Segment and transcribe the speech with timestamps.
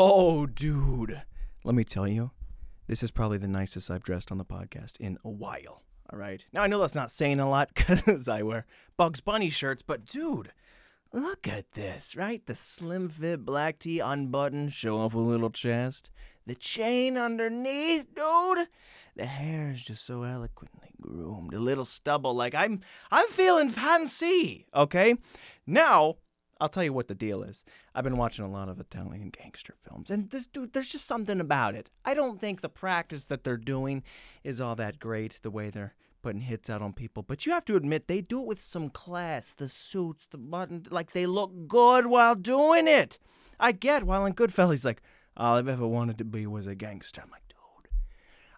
[0.00, 1.22] Oh, dude.
[1.64, 2.30] Let me tell you,
[2.86, 5.82] this is probably the nicest I've dressed on the podcast in a while.
[6.12, 6.46] All right.
[6.52, 8.64] Now, I know that's not saying a lot because I wear
[8.96, 10.52] Bugs Bunny shirts, but dude,
[11.12, 12.46] look at this, right?
[12.46, 16.10] The slim fit black tee unbuttoned, show off a little chest.
[16.46, 18.68] The chain underneath, dude.
[19.16, 21.54] The hair is just so eloquently groomed.
[21.54, 24.68] A little stubble, like I'm I'm feeling fancy.
[24.72, 25.16] Okay?
[25.66, 26.18] Now,
[26.60, 27.64] I'll tell you what the deal is.
[27.94, 31.40] I've been watching a lot of Italian gangster films, and this dude, there's just something
[31.40, 31.88] about it.
[32.04, 34.02] I don't think the practice that they're doing
[34.42, 37.22] is all that great, the way they're putting hits out on people.
[37.22, 39.54] But you have to admit, they do it with some class.
[39.54, 43.20] The suits, the button, like they look good while doing it.
[43.60, 45.00] I get while in Goodfellas, like,
[45.36, 47.22] all I've ever wanted to be was a gangster.
[47.22, 47.92] I'm like, dude,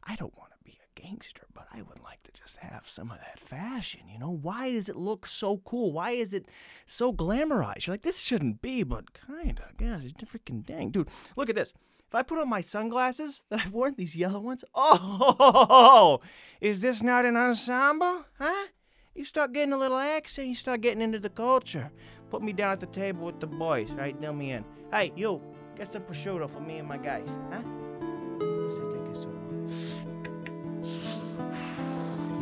[0.04, 0.49] I don't want
[0.94, 4.02] gangster, but I would like to just have some of that fashion.
[4.08, 5.92] You know, why does it look so cool?
[5.92, 6.46] Why is it
[6.86, 7.86] so glamorized?
[7.86, 9.68] You're like, this shouldn't be, but kinda.
[9.76, 11.08] God, it's freaking dang, dude.
[11.36, 11.72] Look at this.
[12.08, 16.20] If I put on my sunglasses that I've worn, these yellow ones, oh,
[16.60, 18.24] is this not an ensemble?
[18.38, 18.66] Huh?
[19.14, 21.90] You start getting a little accent, you start getting into the culture.
[22.30, 24.18] Put me down at the table with the boys, right?
[24.20, 24.64] Nail me in.
[24.92, 25.42] Hey, you,
[25.76, 27.62] get some prosciutto for me and my guys, huh?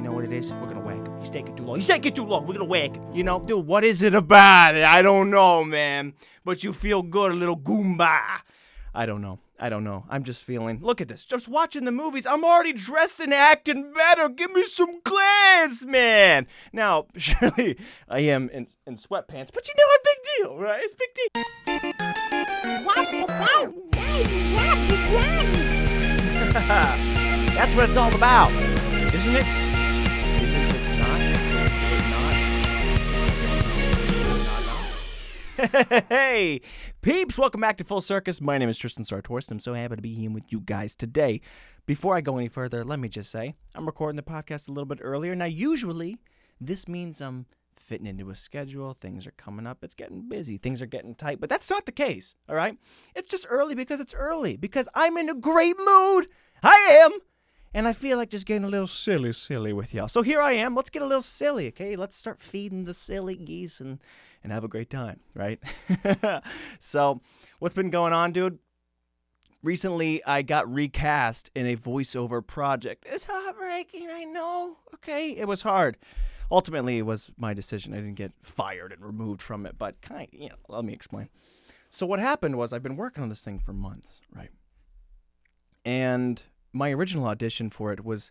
[0.09, 0.51] Know what it is?
[0.53, 1.21] We're gonna whack him.
[1.21, 1.77] He's taking too long.
[1.77, 2.47] He's taking too long.
[2.47, 3.13] We're gonna whack him.
[3.13, 4.85] You know, dude, what is it about it?
[4.85, 6.15] I don't know, man.
[6.45, 8.19] But you feel good, a little goomba.
[8.95, 9.39] I don't know.
[9.61, 10.07] I don't know.
[10.09, 10.79] I'm just feeling.
[10.81, 11.27] Look at this.
[11.27, 12.25] Just watching the movies.
[12.25, 14.31] I'm already dressed and acting better.
[14.31, 16.47] Give me some class, man.
[16.73, 17.77] Now, surely
[18.09, 20.01] I am in, in sweatpants, but you know what?
[20.05, 20.81] Big deal, right?
[20.83, 21.45] It's big deal.
[27.59, 28.51] That's what it's all about,
[29.13, 29.78] isn't it?
[35.59, 36.61] Hey,
[37.03, 38.41] peeps, welcome back to Full Circus.
[38.41, 39.51] My name is Tristan Sartorst.
[39.51, 41.41] I'm so happy to be here with you guys today.
[41.85, 44.87] Before I go any further, let me just say I'm recording the podcast a little
[44.87, 45.35] bit earlier.
[45.35, 46.19] Now, usually
[46.61, 50.81] this means I'm fitting into a schedule, things are coming up, it's getting busy, things
[50.81, 52.79] are getting tight, but that's not the case, all right?
[53.17, 56.29] It's just early because it's early, because I'm in a great mood.
[56.63, 57.19] I am.
[57.75, 60.07] And I feel like just getting a little silly, silly with y'all.
[60.07, 60.77] So here I am.
[60.77, 61.97] Let's get a little silly, okay?
[61.97, 63.99] Let's start feeding the silly geese and
[64.43, 65.61] and have a great time, right?
[66.81, 67.21] so,
[67.59, 68.59] what's been going on, dude?
[69.63, 73.05] Recently, I got recast in a voiceover project.
[73.11, 74.77] It's heartbreaking, I know.
[74.95, 75.97] Okay, it was hard.
[76.51, 77.93] Ultimately, it was my decision.
[77.93, 81.29] I didn't get fired and removed from it, but kind, you know, let me explain.
[81.91, 84.51] So what happened was I've been working on this thing for months, right?
[85.85, 88.31] And my original audition for it was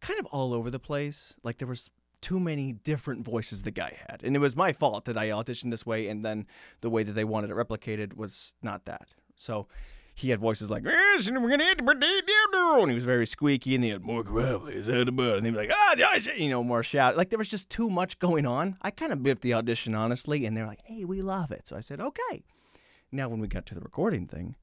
[0.00, 1.34] kind of all over the place.
[1.42, 4.22] Like there was too many different voices the guy had.
[4.22, 6.46] And it was my fault that I auditioned this way and then
[6.80, 9.14] the way that they wanted it replicated was not that.
[9.36, 9.66] So
[10.14, 13.90] he had voices like, and we're gonna hit and he was very squeaky, and he
[13.90, 15.38] had more gravelly, that about?
[15.38, 17.16] And he'd be like, ah, you know, more shout.
[17.16, 18.76] Like there was just too much going on.
[18.82, 21.66] I kind of biffed the audition honestly, and they're like, hey, we love it.
[21.68, 22.42] So I said, okay.
[23.10, 24.56] Now when we got to the recording thing,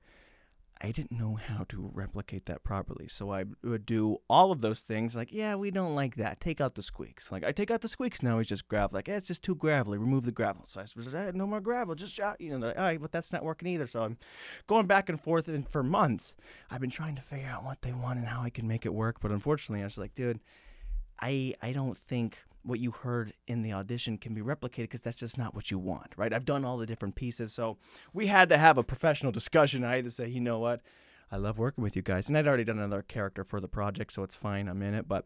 [0.82, 3.08] I didn't know how to replicate that properly.
[3.08, 6.40] So I would do all of those things like, yeah, we don't like that.
[6.40, 7.32] Take out the squeaks.
[7.32, 8.38] Like, I take out the squeaks now.
[8.38, 8.96] He's just gravel.
[8.96, 9.98] Like, it's just too gravelly.
[9.98, 10.66] Remove the gravel.
[10.66, 11.96] So I said, no more gravel.
[11.96, 12.40] Just shout.
[12.40, 13.88] You know, like, all right, but that's not working either.
[13.88, 14.18] So I'm
[14.68, 15.48] going back and forth.
[15.48, 16.36] And for months,
[16.70, 18.94] I've been trying to figure out what they want and how I can make it
[18.94, 19.18] work.
[19.22, 20.40] But unfortunately, I was like, dude,
[21.20, 25.17] I, I don't think what you heard in the audition can be replicated because that's
[25.17, 26.33] just not what you want, right?
[26.33, 27.53] I've done all the different pieces.
[27.53, 27.78] So
[28.13, 29.83] we had to have a professional discussion.
[29.83, 30.81] I had to say, you know what?
[31.31, 32.29] I love working with you guys.
[32.29, 34.67] And I'd already done another character for the project, so it's fine.
[34.67, 35.07] I'm in it.
[35.07, 35.25] But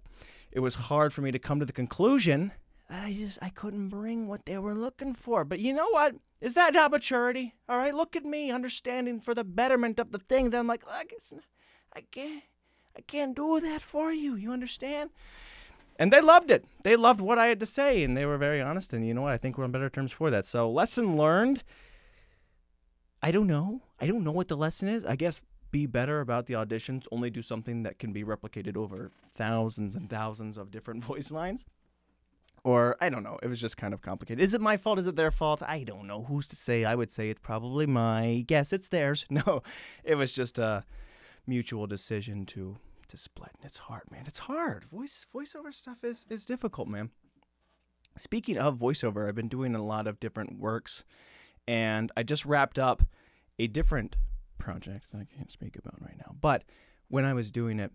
[0.51, 2.51] it was hard for me to come to the conclusion
[2.89, 5.45] that I just I couldn't bring what they were looking for.
[5.45, 6.15] But you know what?
[6.41, 7.55] Is that not maturity?
[7.69, 10.49] All right, look at me, understanding for the betterment of the thing.
[10.49, 11.33] Then I'm like, it's,
[11.95, 12.43] I can't,
[12.97, 14.35] I can't do that for you.
[14.35, 15.11] You understand?
[16.01, 16.65] And they loved it.
[16.81, 18.91] They loved what I had to say, and they were very honest.
[18.91, 19.33] And you know what?
[19.33, 20.47] I think we're on better terms for that.
[20.47, 21.61] So, lesson learned.
[23.21, 23.83] I don't know.
[23.99, 25.05] I don't know what the lesson is.
[25.05, 27.05] I guess be better about the auditions.
[27.11, 31.65] Only do something that can be replicated over thousands and thousands of different voice lines.
[32.63, 33.37] Or I don't know.
[33.43, 34.43] It was just kind of complicated.
[34.43, 34.97] Is it my fault?
[34.97, 35.61] Is it their fault?
[35.61, 36.23] I don't know.
[36.23, 36.83] Who's to say?
[36.83, 38.73] I would say it's probably my guess.
[38.73, 39.27] It's theirs.
[39.29, 39.61] No,
[40.03, 40.83] it was just a
[41.45, 42.77] mutual decision to
[43.11, 43.51] to split.
[43.57, 44.23] And it's hard, man.
[44.25, 44.85] It's hard.
[44.85, 47.11] Voice voiceover stuff is is difficult, man.
[48.17, 51.03] Speaking of voiceover, I've been doing a lot of different works,
[51.67, 53.03] and I just wrapped up
[53.59, 54.17] a different
[54.57, 56.35] project that I can't speak about right now.
[56.39, 56.63] But
[57.07, 57.91] when I was doing it,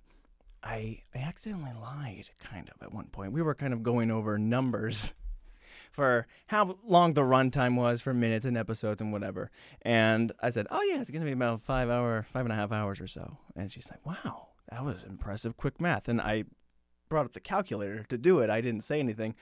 [0.62, 3.32] I I accidentally lied kind of at one point.
[3.32, 5.14] We were kind of going over numbers
[5.92, 9.50] for how long the runtime was for minutes and episodes and whatever.
[9.82, 12.72] And I said, "Oh yeah, it's gonna be about five hour, five and a half
[12.72, 16.44] hours or so." And she's like, "Wow, that was impressive, quick math." And I
[17.08, 18.50] brought up the calculator to do it.
[18.50, 19.34] I didn't say anything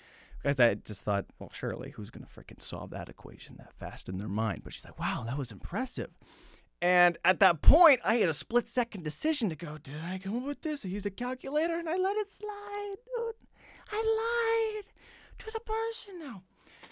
[0.42, 4.18] because I just thought, well, surely who's gonna freaking solve that equation that fast in
[4.18, 4.62] their mind?
[4.64, 6.10] But she's like, "Wow, that was impressive."
[6.82, 10.36] And at that point, I had a split second decision to go, did I come
[10.36, 10.84] up with this?
[10.84, 13.34] I used a calculator and I let it slide, dude.
[13.90, 14.84] I lied
[15.38, 16.42] to the person now.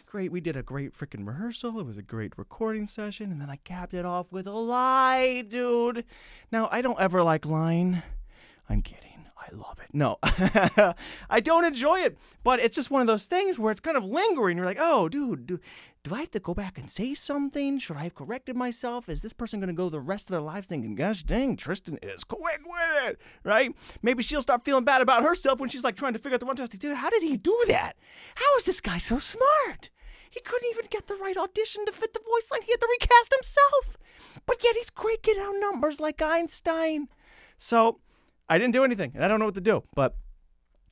[0.07, 1.79] Great, we did a great freaking rehearsal.
[1.79, 5.43] It was a great recording session, and then I capped it off with a lie,
[5.47, 6.05] dude.
[6.51, 8.03] Now, I don't ever like lying.
[8.69, 9.13] I'm kidding.
[9.43, 9.89] I love it.
[9.93, 10.19] No,
[11.31, 14.05] I don't enjoy it, but it's just one of those things where it's kind of
[14.05, 14.57] lingering.
[14.57, 15.59] You're like, oh, dude, do,
[16.05, 17.79] do I have to go back and say something?
[17.79, 19.09] Should I have corrected myself?
[19.09, 21.99] Is this person going to go the rest of their lives thinking, gosh dang, Tristan
[22.03, 23.75] is quick with it, right?
[24.01, 26.47] Maybe she'll start feeling bad about herself when she's like trying to figure out the
[26.47, 26.69] one time.
[26.69, 27.95] Dude, how did he do that?
[28.37, 29.91] How is this guy so smart?
[30.31, 32.63] He couldn't even get the right audition to fit the voice line.
[32.63, 33.99] He had to recast himself.
[34.47, 37.09] But yet he's cranking out numbers like Einstein.
[37.59, 38.01] So
[38.53, 39.83] I didn't do anything, and I don't know what to do.
[39.95, 40.15] But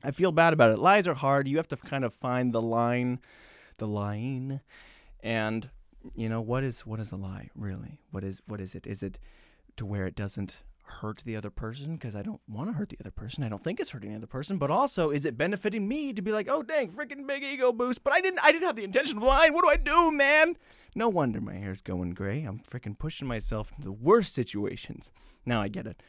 [0.03, 0.79] I feel bad about it.
[0.79, 1.47] Lies are hard.
[1.47, 3.21] You have to kind of find the line,
[3.77, 4.63] the line,
[5.23, 5.69] and
[6.15, 8.01] you know what is what is a lie really?
[8.11, 8.87] What is what is it?
[8.87, 9.19] Is it
[9.77, 12.97] to where it doesn't hurt the other person because I don't want to hurt the
[13.01, 13.45] other person.
[13.45, 14.57] I don't think it's hurting the other person.
[14.57, 18.03] But also, is it benefiting me to be like, oh dang, freaking big ego boost?
[18.03, 18.41] But I didn't.
[18.43, 19.53] I didn't have the intention of lying.
[19.53, 20.57] What do I do, man?
[20.95, 22.43] No wonder my hair's going gray.
[22.43, 25.13] I'm freaking pushing myself into the worst situations.
[25.45, 26.03] Now I get it.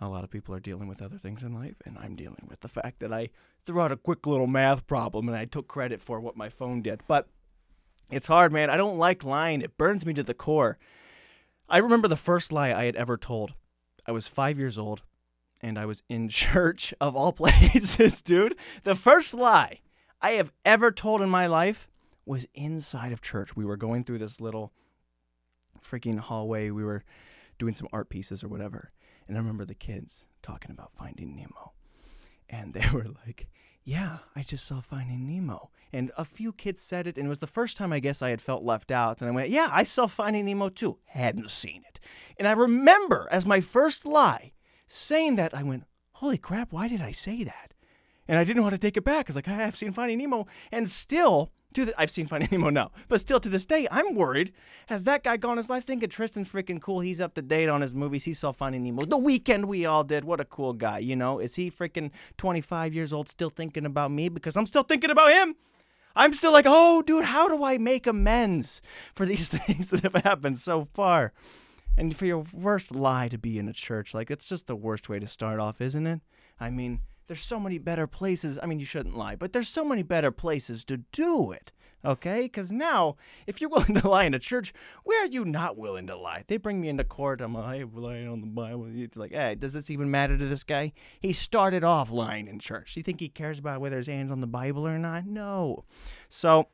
[0.00, 2.60] A lot of people are dealing with other things in life, and I'm dealing with
[2.60, 3.30] the fact that I
[3.64, 6.82] threw out a quick little math problem and I took credit for what my phone
[6.82, 7.00] did.
[7.08, 7.28] But
[8.10, 8.70] it's hard, man.
[8.70, 9.62] I don't like lying.
[9.62, 10.78] It burns me to the core.
[11.68, 13.54] I remember the first lie I had ever told.
[14.06, 15.02] I was five years old
[15.60, 18.56] and I was in church of all places, dude.
[18.84, 19.80] The first lie
[20.20, 21.88] I have ever told in my life
[22.24, 23.56] was inside of church.
[23.56, 24.72] We were going through this little
[25.84, 26.70] freaking hallway.
[26.70, 27.04] We were
[27.58, 28.90] doing some art pieces or whatever.
[29.26, 31.72] And I remember the kids talking about Finding Nemo.
[32.48, 33.48] And they were like,
[33.84, 35.70] Yeah, I just saw Finding Nemo.
[35.92, 38.30] And a few kids said it, and it was the first time I guess I
[38.30, 39.20] had felt left out.
[39.20, 40.98] And I went, Yeah, I saw Finding Nemo too.
[41.06, 42.00] Hadn't seen it.
[42.38, 44.52] And I remember as my first lie
[44.88, 47.74] saying that, I went, Holy crap, why did I say that?
[48.28, 49.26] And I didn't want to take it back.
[49.26, 50.46] I was like, I have seen Finding Nemo.
[50.72, 54.14] And still, to the, I've seen Finding Nemo now, but still to this day, I'm
[54.14, 54.52] worried.
[54.86, 57.00] Has that guy gone his life thinking Tristan's freaking cool?
[57.00, 58.24] He's up to date on his movies.
[58.24, 60.24] He saw Finding Nemo the weekend we all did.
[60.24, 61.38] What a cool guy, you know?
[61.38, 65.32] Is he freaking 25 years old still thinking about me because I'm still thinking about
[65.32, 65.54] him?
[66.16, 68.80] I'm still like, oh, dude, how do I make amends
[69.14, 71.34] for these things that have happened so far?
[71.98, 75.10] And for your worst lie to be in a church, like it's just the worst
[75.10, 76.20] way to start off, isn't it?
[76.58, 78.58] I mean, there's so many better places.
[78.62, 81.72] I mean, you shouldn't lie, but there's so many better places to do it.
[82.04, 82.42] Okay?
[82.42, 84.72] Because now, if you're willing to lie in a church,
[85.04, 86.44] where are you not willing to lie?
[86.46, 87.40] They bring me into court.
[87.40, 88.86] I'm like, I'm lying on the Bible.
[88.94, 90.92] It's like, hey, does this even matter to this guy?
[91.20, 92.96] He started off lying in church.
[92.96, 95.26] You think he cares about whether his hand's on the Bible or not?
[95.26, 95.84] No.
[96.28, 96.68] So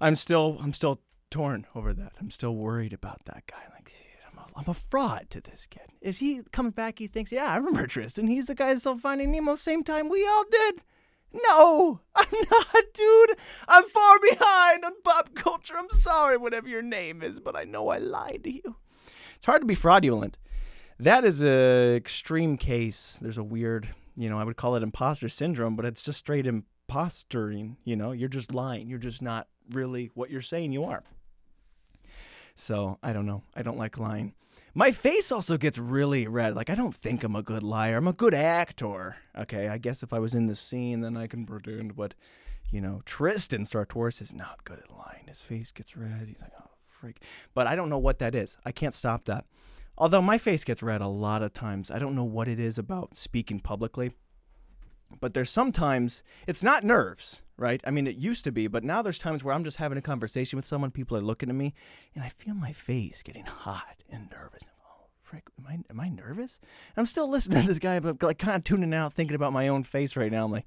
[0.00, 1.00] I'm still, I'm still
[1.30, 2.12] torn over that.
[2.20, 3.62] I'm still worried about that guy.
[3.72, 3.92] Like,
[4.56, 5.88] I'm a fraud to this kid.
[6.00, 8.26] If he comes back, he thinks, yeah, I remember Tristan.
[8.26, 10.82] He's the guy that saw Finding Nemo same time we all did.
[11.32, 13.36] No, I'm not, dude.
[13.68, 15.74] I'm far behind on pop culture.
[15.76, 18.76] I'm sorry, whatever your name is, but I know I lied to you.
[19.36, 20.38] It's hard to be fraudulent.
[20.98, 23.18] That is a extreme case.
[23.22, 26.46] There's a weird, you know, I would call it imposter syndrome, but it's just straight
[26.46, 27.78] imposturing.
[27.84, 28.88] You know, you're just lying.
[28.88, 31.04] You're just not really what you're saying you are.
[32.54, 33.44] So I don't know.
[33.54, 34.34] I don't like lying.
[34.74, 36.54] My face also gets really red.
[36.54, 37.96] Like I don't think I'm a good liar.
[37.96, 39.16] I'm a good actor.
[39.36, 41.96] Okay, I guess if I was in the scene, then I can pretend.
[41.96, 42.14] But
[42.70, 45.26] you know, Tristan Sartoris is not good at lying.
[45.26, 46.28] His face gets red.
[46.28, 47.22] He's like, oh freak.
[47.54, 48.56] But I don't know what that is.
[48.64, 49.46] I can't stop that.
[49.98, 51.90] Although my face gets red a lot of times.
[51.90, 54.12] I don't know what it is about speaking publicly.
[55.18, 57.80] But there's sometimes it's not nerves, right?
[57.84, 60.02] I mean, it used to be, but now there's times where I'm just having a
[60.02, 61.74] conversation with someone, people are looking at me,
[62.14, 64.62] and I feel my face getting hot and nervous.
[64.86, 66.60] Oh, frick, am I am I nervous?
[66.96, 69.68] I'm still listening to this guy, but like kind of tuning out, thinking about my
[69.68, 70.44] own face right now.
[70.44, 70.66] I'm like,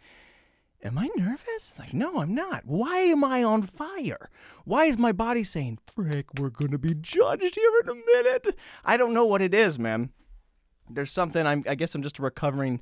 [0.84, 1.80] am I nervous?
[1.80, 2.64] Like, no, I'm not.
[2.66, 4.30] Why am I on fire?
[4.66, 8.58] Why is my body saying, frick, we're gonna be judged here in a minute?
[8.84, 10.12] I don't know what it is, man.
[10.90, 11.48] There's something.
[11.48, 11.64] I'm.
[11.68, 12.82] I guess I'm just recovering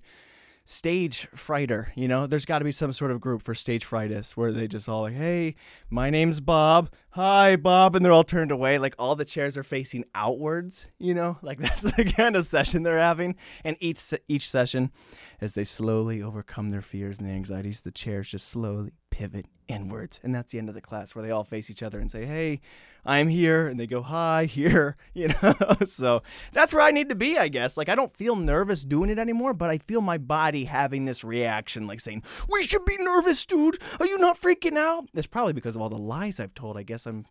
[0.63, 1.88] stage frighter.
[1.96, 4.68] You know, there's got to be some sort of group for stage frightists where they
[4.68, 5.56] just all like, "Hey,
[5.89, 6.91] my name's Bob.
[7.12, 8.77] Hi, Bob," and they're all turned away.
[8.77, 10.89] Like all the chairs are facing outwards.
[11.00, 13.36] You know, like that's the kind of session they're having.
[13.63, 14.91] And each each session,
[15.39, 20.20] as they slowly overcome their fears and their anxieties, the chairs just slowly pivot inwards.
[20.24, 22.25] And that's the end of the class where they all face each other and say,
[22.25, 22.62] Hey,
[23.06, 23.68] I'm here.
[23.68, 24.98] And they go, Hi, here.
[25.13, 25.53] You know?
[25.86, 27.77] so that's where I need to be, I guess.
[27.77, 31.24] Like, I don't feel nervous doing it anymore, but I feel my body having this
[31.24, 33.77] reaction, like saying, We should be nervous, dude.
[34.00, 35.10] Are you not freaking out?
[35.13, 36.77] It's probably because of all the lies I've told.
[36.77, 37.25] I guess I'm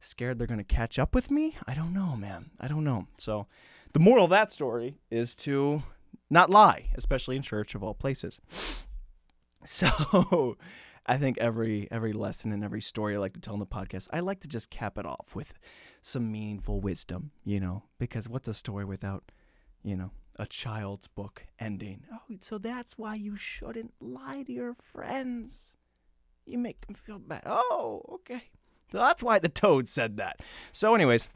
[0.00, 1.56] scared they're going to catch up with me.
[1.66, 2.50] I don't know, man.
[2.60, 3.06] I don't know.
[3.18, 3.46] So
[3.92, 5.82] the moral of that story is to
[6.28, 8.40] not lie, especially in church of all places.
[9.62, 10.56] So
[11.06, 14.08] I think every every lesson and every story I like to tell in the podcast,
[14.12, 15.54] I like to just cap it off with
[16.02, 19.32] some meaningful wisdom, you know, because what's a story without,
[19.82, 22.04] you know, a child's book ending?
[22.12, 25.76] Oh, so that's why you shouldn't lie to your friends.
[26.46, 27.42] You make them feel bad.
[27.46, 28.44] Oh, okay.
[28.92, 30.40] So that's why the toad said that.
[30.72, 31.28] So, anyways,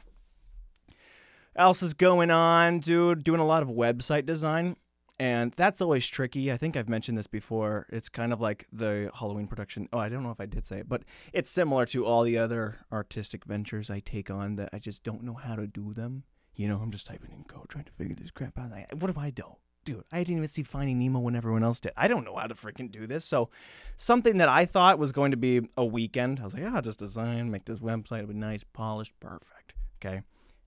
[1.55, 3.23] else is going on, dude?
[3.23, 4.75] Doing a lot of website design.
[5.17, 6.51] And that's always tricky.
[6.51, 7.87] I think I've mentioned this before.
[7.89, 9.87] It's kind of like the Halloween production.
[9.93, 12.37] Oh, I don't know if I did say it, but it's similar to all the
[12.37, 16.23] other artistic ventures I take on that I just don't know how to do them.
[16.55, 18.71] You know, I'm just typing in code trying to figure this crap out.
[18.71, 19.57] Like, what if I don't?
[19.85, 21.93] Dude, I didn't even see Finding Nemo when everyone else did.
[21.95, 23.23] I don't know how to freaking do this.
[23.23, 23.49] So,
[23.97, 26.81] something that I thought was going to be a weekend, I was like, yeah, I'll
[26.81, 29.73] just design, make this website, it'll be nice, polished, perfect.
[30.03, 30.21] Okay.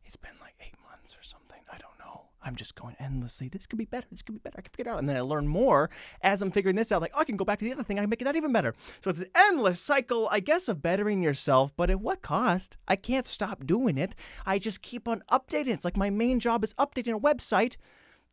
[0.04, 1.58] It's been like eight months or something.
[1.72, 2.27] I don't know.
[2.42, 3.48] I'm just going endlessly.
[3.48, 4.06] This could be better.
[4.10, 4.56] This could be better.
[4.58, 4.98] I can figure it out.
[4.98, 5.90] And then I learn more
[6.22, 7.00] as I'm figuring this out.
[7.00, 7.98] Like, oh, I can go back to the other thing.
[7.98, 8.74] I can make that even better.
[9.02, 11.72] So it's an endless cycle, I guess, of bettering yourself.
[11.76, 12.76] But at what cost?
[12.86, 14.14] I can't stop doing it.
[14.46, 15.68] I just keep on updating.
[15.68, 17.76] It's like my main job is updating a website.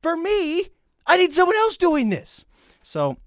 [0.01, 0.69] For me,
[1.07, 2.45] I need someone else doing this.
[2.83, 3.17] So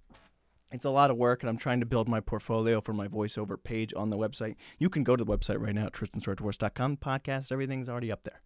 [0.71, 3.63] it's a lot of work, and I'm trying to build my portfolio for my voiceover
[3.63, 4.57] page on the website.
[4.79, 6.99] You can go to the website right now at tristansartorres.com.
[6.99, 8.41] Podcast, everything's already up there.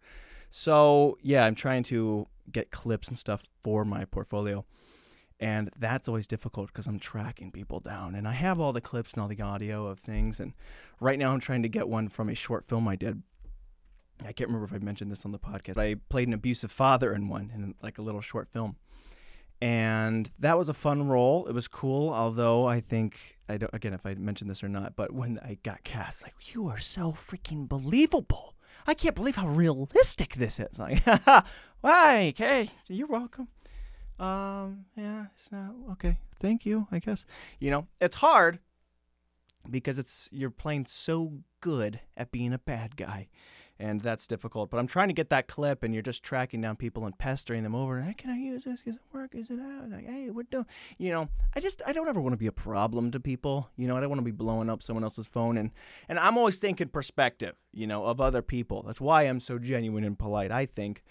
[0.55, 4.63] So yeah, I'm trying to get clips and stuff for my portfolio.
[5.39, 8.13] And that's always difficult because I'm tracking people down.
[8.13, 10.39] And I have all the clips and all the audio of things.
[10.39, 10.53] And
[10.99, 13.23] right now I'm trying to get one from a short film I did.
[14.23, 15.79] I can't remember if I mentioned this on the podcast.
[15.79, 18.75] I played an abusive father in one, in like a little short film.
[19.59, 21.47] And that was a fun role.
[21.47, 24.95] It was cool, although I think I don't again if I mentioned this or not,
[24.95, 28.53] but when I got cast, like you are so freaking believable.
[28.85, 30.79] I can't believe how realistic this is.
[30.79, 31.03] Like,
[31.81, 32.27] why?
[32.29, 33.47] Okay, you're welcome.
[34.19, 36.17] Um, yeah, it's not okay.
[36.39, 36.87] Thank you.
[36.91, 37.25] I guess
[37.59, 38.59] you know it's hard
[39.69, 43.29] because it's you're playing so good at being a bad guy,
[43.79, 44.69] and that's difficult.
[44.69, 47.63] But I'm trying to get that clip, and you're just tracking down people and pestering
[47.63, 48.01] them over.
[48.01, 48.81] Hey, can I use this?
[48.85, 49.35] Is it work?
[49.35, 49.89] Is it out?
[49.89, 50.65] Like, hey, we're doing.
[50.97, 53.69] You know, I just I don't ever want to be a problem to people.
[53.75, 55.71] You know, I don't want to be blowing up someone else's phone, and
[56.07, 57.55] and I'm always thinking perspective.
[57.71, 58.83] You know, of other people.
[58.83, 60.51] That's why I'm so genuine and polite.
[60.51, 61.03] I think.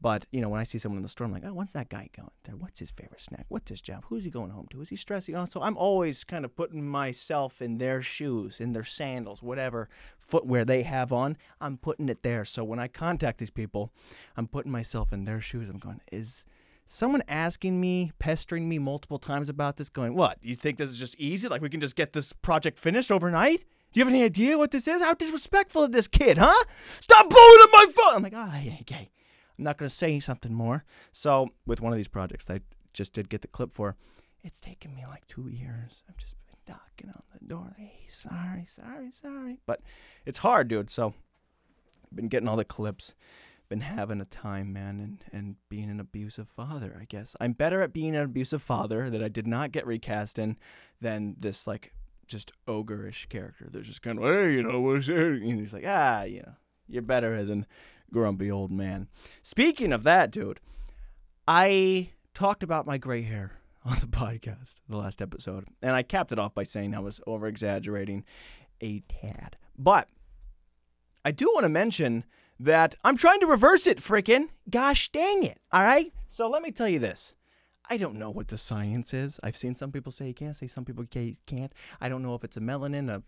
[0.00, 1.88] But you know, when I see someone in the store, I'm like, oh, what's that
[1.88, 2.56] guy going there?
[2.56, 3.46] What's his favorite snack?
[3.48, 4.04] What's his job?
[4.08, 4.80] Who's he going home to?
[4.80, 5.34] Is he stressing?
[5.34, 9.88] Oh, so I'm always kind of putting myself in their shoes, in their sandals, whatever
[10.18, 11.36] footwear they have on.
[11.60, 12.44] I'm putting it there.
[12.44, 13.92] So when I contact these people,
[14.36, 15.70] I'm putting myself in their shoes.
[15.70, 16.44] I'm going, is
[16.84, 19.88] someone asking me, pestering me multiple times about this?
[19.88, 20.38] Going, what?
[20.42, 21.48] You think this is just easy?
[21.48, 23.64] Like we can just get this project finished overnight?
[23.92, 25.00] Do you have any idea what this is?
[25.00, 26.64] How disrespectful of this kid, huh?
[27.00, 28.16] Stop blowing up my phone!
[28.16, 29.08] I'm like, ah, oh, okay.
[29.58, 30.84] I'm not going to say something more.
[31.12, 32.60] So, with one of these projects that I
[32.92, 33.96] just did get the clip for,
[34.42, 36.02] it's taken me like two years.
[36.08, 37.74] I've just been knocking on the door.
[37.78, 39.60] Hey, sorry, sorry, sorry.
[39.66, 39.80] But
[40.24, 40.90] it's hard, dude.
[40.90, 41.14] So,
[42.04, 43.14] I've been getting all the clips.
[43.68, 47.34] Been having a time, man, and, and being an abusive father, I guess.
[47.40, 50.56] I'm better at being an abusive father that I did not get recast in
[51.00, 51.92] than this, like,
[52.28, 53.66] just ogreish character.
[53.68, 55.32] They're just kind of, hey, you know, what's there?
[55.32, 56.52] And he's like, ah, you know,
[56.88, 57.66] you're better as an
[58.12, 59.08] grumpy old man.
[59.42, 60.60] Speaking of that, dude,
[61.46, 63.52] I talked about my gray hair
[63.84, 67.20] on the podcast, the last episode, and I capped it off by saying I was
[67.26, 68.24] over exaggerating
[68.80, 69.56] a tad.
[69.78, 70.08] But
[71.24, 72.24] I do want to mention
[72.58, 74.48] that I'm trying to reverse it, frickin'.
[74.70, 75.58] Gosh dang it.
[75.72, 76.12] All right?
[76.28, 77.34] So let me tell you this.
[77.88, 79.38] I don't know what the science is.
[79.44, 81.72] I've seen some people say you can't, say some people can't.
[82.00, 83.22] I don't know if it's a melanin, a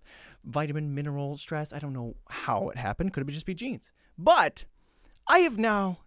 [0.45, 1.73] vitamin, mineral, stress.
[1.73, 3.13] I don't know how it happened.
[3.13, 3.93] Could it just be genes?
[4.19, 4.65] But
[5.29, 5.99] I have now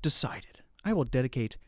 [0.00, 1.58] decided I will dedicate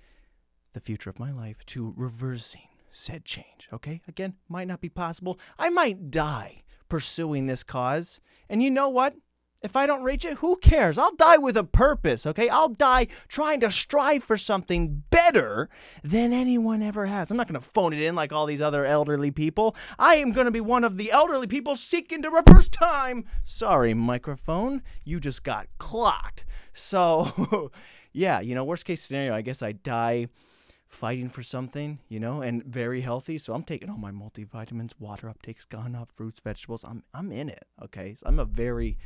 [0.73, 3.69] the future of my life to reversing said change.
[3.73, 4.01] Okay?
[4.09, 5.39] Again, might not be possible.
[5.59, 8.21] I might die pursuing this cause.
[8.49, 9.15] And you know what?
[9.63, 10.97] If I don't reach it, who cares?
[10.97, 12.49] I'll die with a purpose, okay?
[12.49, 15.69] I'll die trying to strive for something better
[16.03, 17.31] than anyone ever has.
[17.31, 19.77] I'm not going to phone it in like all these other elderly people.
[19.99, 23.27] I am going to be one of the elderly people seeking to reverse time.
[23.45, 24.83] Sorry, microphone.
[25.05, 26.47] You just got clocked.
[26.73, 27.71] So,
[28.13, 30.29] yeah, you know, worst case scenario, I guess I die
[30.91, 33.39] fighting for something, you know, and very healthy.
[33.39, 36.85] So I'm taking all my multivitamins, water uptake's gone up, fruits, vegetables.
[36.85, 37.65] I'm I'm in it.
[37.83, 38.99] Okay, so I'm a very,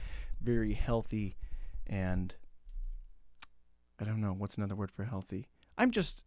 [0.44, 1.36] very healthy,
[1.86, 2.34] and
[3.98, 5.48] I don't know what's another word for healthy.
[5.78, 6.24] I'm just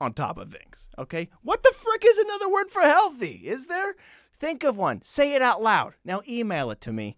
[0.00, 0.88] on top of things.
[0.98, 3.42] Okay, what the frick is another word for healthy?
[3.44, 3.94] Is there?
[4.36, 5.02] Think of one.
[5.04, 5.94] Say it out loud.
[6.04, 7.16] Now email it to me,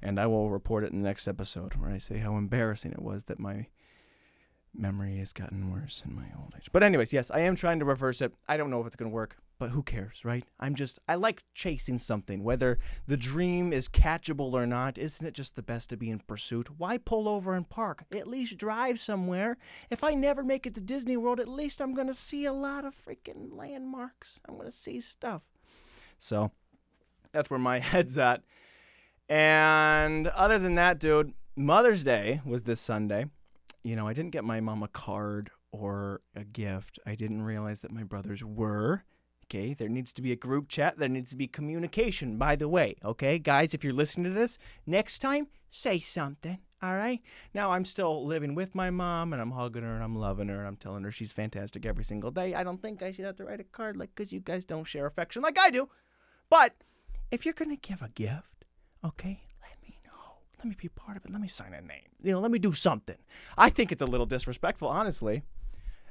[0.00, 3.02] and I will report it in the next episode where I say how embarrassing it
[3.02, 3.66] was that my
[4.74, 6.68] memory has gotten worse in my old age.
[6.72, 8.32] But anyways, yes, I am trying to reverse it.
[8.48, 10.44] I don't know if it's going to work, but who cares, right?
[10.60, 14.98] I'm just I like chasing something, whether the dream is catchable or not.
[14.98, 16.68] Isn't it just the best to be in pursuit?
[16.78, 18.04] Why pull over and park?
[18.14, 19.56] At least drive somewhere.
[19.90, 22.52] If I never make it to Disney World, at least I'm going to see a
[22.52, 24.40] lot of freaking landmarks.
[24.48, 25.42] I'm going to see stuff.
[26.18, 26.50] So,
[27.32, 28.42] that's where my head's at.
[29.28, 33.26] And other than that, dude, Mother's Day was this Sunday
[33.86, 36.98] you know, I didn't get my mom a card or a gift.
[37.06, 39.04] I didn't realize that my brothers were.
[39.48, 40.98] Okay, there needs to be a group chat.
[40.98, 42.96] There needs to be communication, by the way.
[43.04, 46.58] Okay, guys, if you're listening to this, next time, say something.
[46.82, 47.22] All right?
[47.54, 50.58] Now, I'm still living with my mom and I'm hugging her and I'm loving her
[50.58, 52.54] and I'm telling her she's fantastic every single day.
[52.54, 54.84] I don't think I should have to write a card like, because you guys don't
[54.84, 55.88] share affection like I do.
[56.50, 56.74] But
[57.30, 58.66] if you're going to give a gift,
[59.04, 60.38] okay, let me know.
[60.58, 61.30] Let me be part of it.
[61.30, 62.10] Let me sign a name.
[62.22, 63.18] You know, let me do something.
[63.56, 65.44] I think it's a little disrespectful, honestly,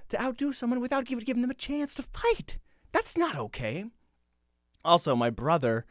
[0.10, 2.58] to outdo someone without giving, giving them a chance to fight.
[2.96, 3.84] That's not okay.
[4.86, 5.86] Also, my brother,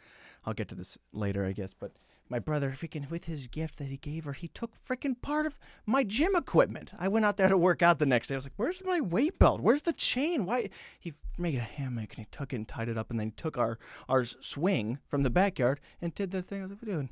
[0.47, 1.93] I'll get to this later, I guess, but
[2.31, 5.59] my brother, freaking with his gift that he gave her, he took freaking part of
[5.85, 6.93] my gym equipment.
[6.99, 8.35] I went out there to work out the next day.
[8.35, 9.61] I was like, "Where's my weight belt?
[9.61, 10.47] Where's the chain?
[10.47, 13.27] Why?" He made a hammock and he took it and tied it up, and then
[13.27, 16.61] he took our our swing from the backyard and did the thing.
[16.61, 17.11] I was like, "Dude,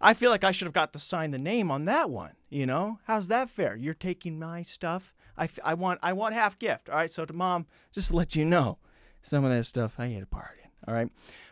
[0.00, 2.34] I feel like I should have got to sign the name on that one.
[2.48, 3.74] You know, how's that fair?
[3.74, 5.12] You're taking my stuff.
[5.36, 6.88] I, f- I want I want half gift.
[6.88, 7.12] All right.
[7.12, 8.78] So to mom, just to let you know,
[9.22, 10.70] some of that stuff I had a part in.
[10.86, 11.10] All right.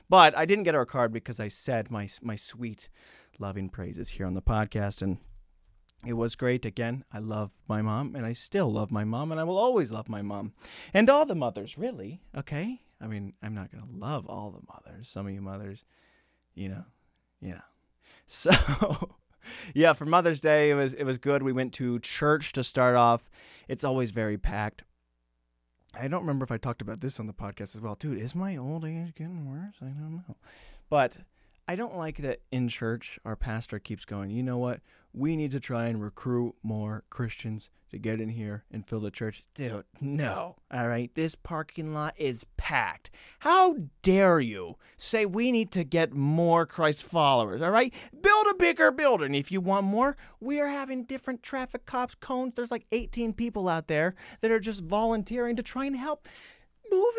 [0.09, 2.89] But I didn't get a card because I said my my sweet,
[3.39, 5.19] loving praises here on the podcast, and
[6.07, 6.65] it was great.
[6.65, 9.91] Again, I love my mom, and I still love my mom, and I will always
[9.91, 10.53] love my mom,
[10.93, 11.79] and all the mothers.
[11.79, 12.81] Really, okay.
[13.01, 15.09] I mean, I'm not gonna love all the mothers.
[15.09, 15.85] Some of you mothers,
[16.55, 16.85] you know,
[17.41, 17.61] you know.
[18.27, 18.53] So
[19.75, 21.43] yeah, for Mother's Day it was it was good.
[21.43, 23.29] We went to church to start off.
[23.69, 24.85] It's always very packed.
[25.99, 27.95] I don't remember if I talked about this on the podcast as well.
[27.95, 29.77] Dude, is my old age getting worse?
[29.81, 30.37] I don't know.
[30.91, 31.19] But
[31.67, 34.81] I don't like that in church our pastor keeps going, you know what?
[35.13, 39.11] We need to try and recruit more Christians to get in here and fill the
[39.11, 39.45] church.
[39.55, 40.57] Dude, no.
[40.73, 41.15] All right.
[41.15, 43.11] This parking lot is packed.
[43.39, 47.63] How dare you say we need to get more Christ followers?
[47.63, 47.95] All right.
[48.59, 49.35] Bigger building.
[49.35, 52.55] If you want more, we are having different traffic cops cones.
[52.55, 56.29] There's like 18 people out there that are just volunteering to try and help
[56.91, 57.15] move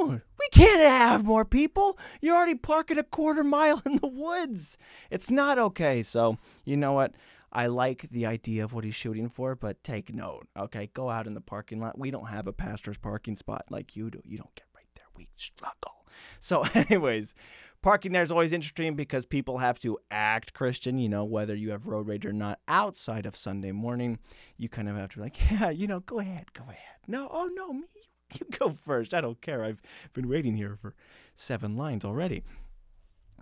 [0.00, 0.22] around.
[0.38, 1.98] We can't have more people.
[2.20, 4.76] You're already parking a quarter mile in the woods.
[5.10, 6.02] It's not okay.
[6.02, 7.14] So, you know what?
[7.52, 10.90] I like the idea of what he's shooting for, but take note, okay?
[10.92, 11.96] Go out in the parking lot.
[11.96, 14.20] We don't have a pastor's parking spot like you do.
[14.24, 15.04] You don't get right there.
[15.16, 16.04] We struggle.
[16.40, 17.36] So, anyways,
[17.84, 21.70] parking there is always interesting because people have to act Christian, you know, whether you
[21.70, 22.58] have road rage or not.
[22.66, 24.18] Outside of Sunday morning,
[24.56, 26.96] you kind of have to be like, yeah, you know, go ahead, go ahead.
[27.06, 27.84] No, oh no, me,
[28.32, 29.12] you go first.
[29.12, 29.62] I don't care.
[29.62, 29.82] I've
[30.14, 30.94] been waiting here for
[31.34, 32.42] seven lines already.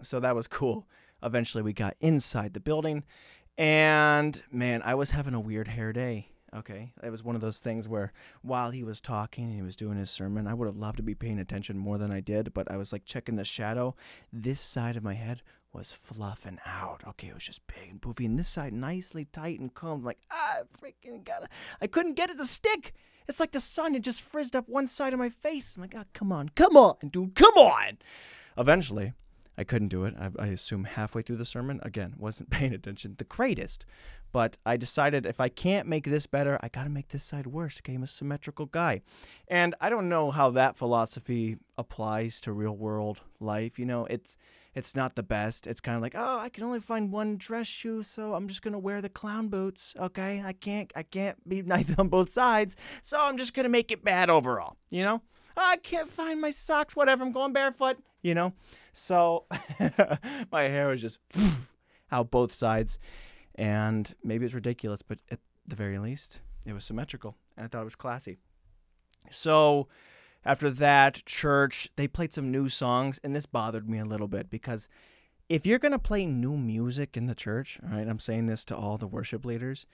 [0.03, 0.89] So that was cool.
[1.23, 3.05] Eventually, we got inside the building
[3.57, 6.32] and man, I was having a weird hair day.
[6.55, 6.93] Okay.
[7.03, 8.13] It was one of those things where
[8.43, 11.03] while he was talking and he was doing his sermon, I would have loved to
[11.03, 13.95] be paying attention more than I did, but I was like checking the shadow.
[14.33, 17.03] This side of my head was fluffing out.
[17.09, 20.05] Okay, it was just big and poofy, and this side nicely tight and combed.
[20.05, 21.49] Like, ah, freaking gotta.
[21.81, 22.93] I couldn't get it to stick.
[23.29, 25.77] It's like the sun had just frizzed up one side of my face.
[25.77, 27.99] I'm like, oh, come on, come on, dude, come on.
[28.59, 29.15] Eventually,
[29.57, 30.15] I couldn't do it.
[30.19, 33.87] I, I, assume halfway through the sermon, again, wasn't paying attention the greatest.
[34.33, 37.47] But I decided if I can't make this better, I got to make this side
[37.47, 37.81] worse.
[37.81, 39.03] Okay, I'm a symmetrical guy.
[39.47, 43.79] And I don't know how that philosophy applies to real world life.
[43.79, 44.39] You know, it's
[44.75, 45.67] it's not the best.
[45.67, 48.63] It's kind of like, oh, I can only find one dress shoe, so I'm just
[48.63, 49.95] gonna wear the clown boots.
[49.99, 53.93] Okay, I can't I can't be nice on both sides, so I'm just gonna make
[53.93, 54.77] it bad overall.
[54.91, 55.23] You know,
[55.57, 56.97] oh, I can't find my socks.
[56.97, 57.99] Whatever, I'm going barefoot.
[58.23, 58.55] You know,
[58.95, 59.45] so
[60.53, 61.19] my hair was just
[62.13, 62.99] out both sides.
[63.55, 67.37] And maybe it's ridiculous, but at the very least, it was symmetrical.
[67.57, 68.39] And I thought it was classy.
[69.31, 69.89] So
[70.45, 73.21] after that, church, they played some new songs.
[73.23, 74.89] And this bothered me a little bit because
[75.49, 78.65] if you're going to play new music in the church, all right, I'm saying this
[78.67, 79.87] to all the worship leaders,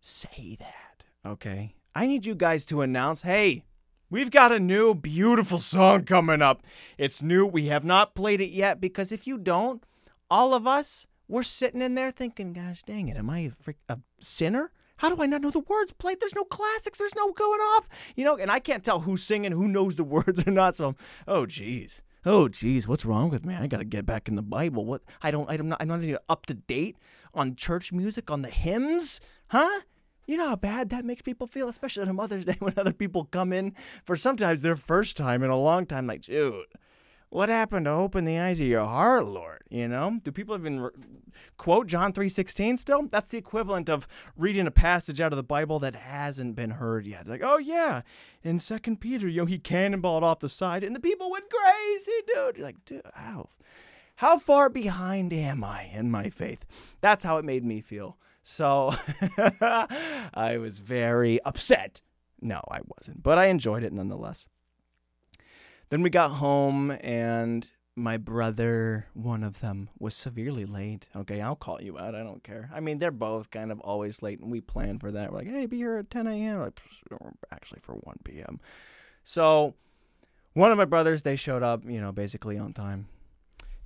[0.00, 1.74] say that, okay?
[1.94, 3.64] I need you guys to announce, hey,
[4.12, 6.64] We've got a new beautiful song coming up.
[6.98, 7.46] It's new.
[7.46, 9.84] We have not played it yet because if you don't,
[10.28, 13.52] all of us, we're sitting in there thinking, gosh dang it, am I
[13.88, 14.72] a, sinner?
[14.96, 16.20] How do I not know the words played?
[16.20, 16.98] There's no classics.
[16.98, 17.88] There's no going off.
[18.16, 20.76] You know, and I can't tell who's singing, who knows the words or not.
[20.76, 22.02] So, I'm, oh, geez.
[22.26, 22.86] Oh, geez.
[22.86, 23.54] What's wrong with me?
[23.54, 24.84] I got to get back in the Bible.
[24.84, 25.00] What?
[25.22, 26.98] I don't, I'm not, I'm not even up to date
[27.32, 29.22] on church music, on the hymns.
[29.48, 29.80] Huh?
[30.26, 33.24] You know how bad that makes people feel, especially on Mother's Day when other people
[33.24, 36.06] come in for sometimes their first time in a long time.
[36.06, 36.66] Like, dude,
[37.30, 39.62] what happened to open the eyes of your heart, Lord?
[39.70, 40.90] You know, do people even re-
[41.56, 43.06] quote John three sixteen still?
[43.06, 47.06] That's the equivalent of reading a passage out of the Bible that hasn't been heard
[47.06, 47.28] yet.
[47.28, 48.02] Like, oh yeah,
[48.42, 52.12] in Second Peter, you know, he cannonballed off the side, and the people went crazy,
[52.26, 52.56] dude.
[52.56, 53.48] You're like, dude, how,
[54.16, 56.66] how far behind am I in my faith?
[57.00, 58.18] That's how it made me feel.
[58.42, 58.94] So
[59.40, 62.02] I was very upset.
[62.40, 64.48] No, I wasn't, but I enjoyed it nonetheless.
[65.90, 71.06] Then we got home and my brother, one of them, was severely late.
[71.14, 72.14] Okay, I'll call you out.
[72.14, 72.70] I don't care.
[72.72, 75.30] I mean, they're both kind of always late, and we plan for that.
[75.30, 76.60] We're like, hey, be here at 10 a.m.
[76.60, 76.80] Like,
[77.52, 78.60] actually, for 1 p.m.
[79.24, 79.74] So,
[80.54, 83.08] one of my brothers, they showed up, you know, basically on time.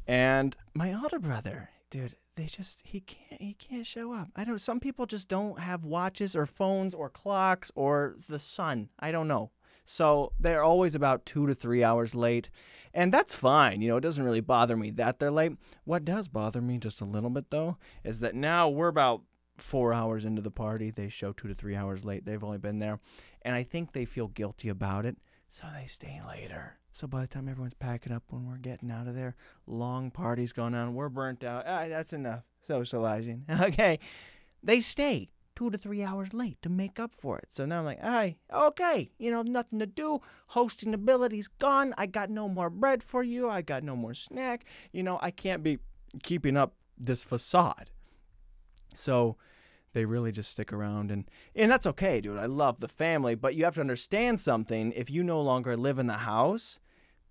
[0.07, 4.29] And my other brother, dude, they just he can't he can't show up.
[4.37, 4.61] I don't.
[4.61, 8.90] Some people just don't have watches or phones or clocks or the sun.
[8.99, 9.51] I don't know.
[9.85, 12.51] So they're always about two to three hours late.
[12.92, 13.83] And that's fine.
[13.83, 15.53] You know, it doesn't really bother me that they're late.
[15.85, 19.23] What does bother me just a little bit, though, is that now we're about
[19.57, 20.90] four hours into the party.
[20.90, 22.25] They show two to three hours late.
[22.25, 23.01] They've only been there.
[23.42, 25.16] And I think they feel guilty about it.
[25.49, 26.79] So they stay later.
[26.92, 29.35] So by the time everyone's packing up when we're getting out of there,
[29.66, 31.64] long parties going on, we're burnt out.
[31.66, 33.44] Ah, that's enough socializing.
[33.61, 33.99] Okay.
[34.62, 37.47] They stay two to three hours late to make up for it.
[37.51, 40.21] So now I'm like, hey, okay, you know, nothing to do.
[40.49, 41.95] Hosting ability's gone.
[41.97, 43.49] I got no more bread for you.
[43.49, 44.64] I got no more snack.
[44.93, 45.79] You know, I can't be
[46.23, 47.90] keeping up this facade.
[48.95, 49.37] So
[49.93, 52.38] they really just stick around and and that's okay, dude.
[52.38, 54.93] I love the family, but you have to understand something.
[54.93, 56.81] If you no longer live in the house,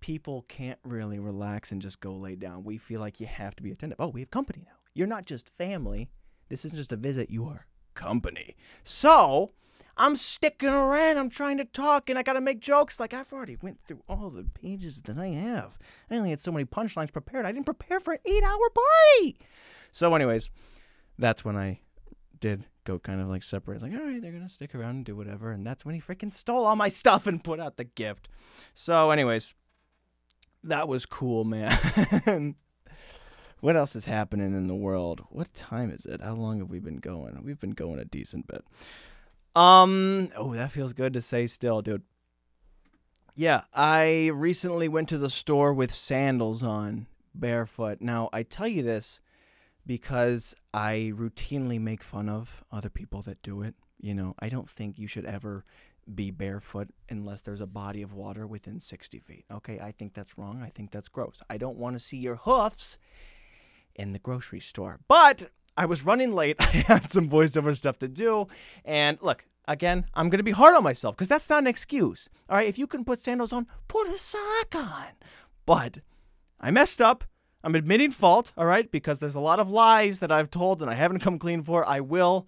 [0.00, 2.64] people can't really relax and just go lay down.
[2.64, 4.00] We feel like you have to be attentive.
[4.00, 4.76] Oh, we have company now.
[4.94, 6.08] You're not just family.
[6.48, 7.30] This isn't just a visit.
[7.30, 8.56] You are company.
[8.82, 9.52] So
[9.96, 11.18] I'm sticking around.
[11.18, 12.98] I'm trying to talk, and I got to make jokes.
[12.98, 15.78] Like I've already went through all the pages that I have.
[16.10, 17.46] I only had so many punchlines prepared.
[17.46, 19.38] I didn't prepare for an eight-hour party.
[19.92, 20.50] So, anyways,
[21.18, 21.80] that's when I
[22.40, 23.82] did go kind of like separate.
[23.82, 25.52] Like, all right, they're gonna stick around and do whatever.
[25.52, 28.28] And that's when he freaking stole all my stuff and put out the gift.
[28.74, 29.54] So, anyways,
[30.64, 32.56] that was cool, man.
[33.64, 35.24] what else is happening in the world?
[35.30, 36.20] What time is it?
[36.20, 37.42] How long have we been going?
[37.42, 38.62] We've been going a decent bit.
[39.56, 42.02] Um, oh, that feels good to say still, dude.
[43.34, 48.02] Yeah, I recently went to the store with sandals on, barefoot.
[48.02, 49.22] Now, I tell you this
[49.86, 53.76] because I routinely make fun of other people that do it.
[53.98, 55.64] You know, I don't think you should ever
[56.14, 59.46] be barefoot unless there's a body of water within 60 feet.
[59.50, 60.60] Okay, I think that's wrong.
[60.62, 61.40] I think that's gross.
[61.48, 62.98] I don't want to see your hoofs
[63.94, 65.00] in the grocery store.
[65.08, 66.56] But I was running late.
[66.60, 68.46] I had some voiceover stuff to do.
[68.84, 72.28] And look, again, I'm going to be hard on myself because that's not an excuse.
[72.48, 75.12] All right, if you can put sandals on, put a sock on.
[75.66, 75.98] But
[76.60, 77.24] I messed up.
[77.62, 80.90] I'm admitting fault, all right, because there's a lot of lies that I've told and
[80.90, 81.82] I haven't come clean for.
[81.88, 82.46] I will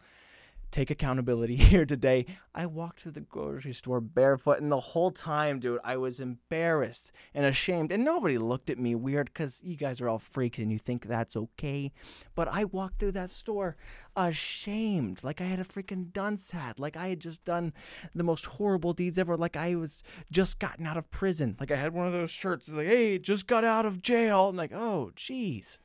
[0.76, 2.26] take accountability here today.
[2.54, 7.12] I walked through the grocery store barefoot, and the whole time, dude, I was embarrassed
[7.34, 7.90] and ashamed.
[7.90, 11.06] And nobody looked at me weird because you guys are all freaks and you think
[11.06, 11.92] that's okay.
[12.34, 13.76] But I walked through that store
[14.16, 17.72] ashamed, like I had a freaking dunce hat, like I had just done
[18.14, 21.56] the most horrible deeds ever, like I was just gotten out of prison.
[21.58, 24.48] Like I had one of those shirts, like, hey, just got out of jail.
[24.48, 25.78] I'm like, oh, jeez.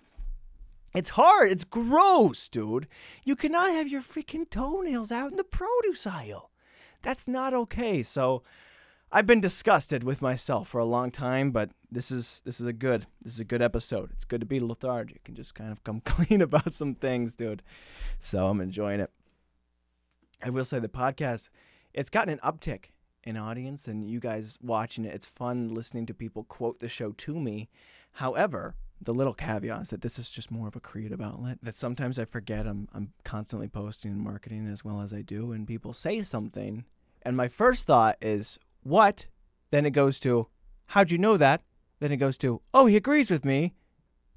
[0.93, 1.51] It's hard.
[1.51, 2.87] It's gross, dude.
[3.23, 6.51] You cannot have your freaking toenails out in the produce aisle.
[7.01, 8.03] That's not okay.
[8.03, 8.43] So
[9.11, 12.73] I've been disgusted with myself for a long time, but this is this is a
[12.73, 14.11] good this is a good episode.
[14.11, 17.61] It's good to be lethargic and just kind of come clean about some things, dude.
[18.19, 19.11] So I'm enjoying it.
[20.43, 21.49] I will say the podcast,
[21.93, 22.85] it's gotten an uptick
[23.23, 25.13] in audience and you guys watching it.
[25.13, 27.69] It's fun listening to people quote the show to me.
[28.13, 31.75] However, the little caveat is that this is just more of a creative outlet that
[31.75, 35.67] sometimes I forget I'm I'm constantly posting and marketing as well as I do and
[35.67, 36.85] people say something.
[37.23, 39.25] And my first thought is what?
[39.71, 40.47] Then it goes to
[40.87, 41.61] how'd you know that?
[41.99, 43.73] Then it goes to oh he agrees with me.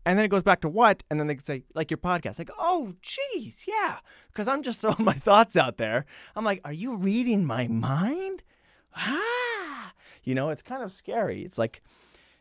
[0.07, 1.03] And then it goes back to what?
[1.11, 3.99] And then they say like your podcast like oh geez yeah.
[4.29, 6.07] Because I'm just throwing my thoughts out there.
[6.35, 8.43] I'm like are you reading my mind?
[8.97, 9.93] Ah!
[10.23, 11.43] You know, it's kind of scary.
[11.43, 11.83] It's like